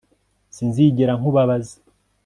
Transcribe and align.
Sinzigera 0.55 1.13
nkubabaza 1.19 1.75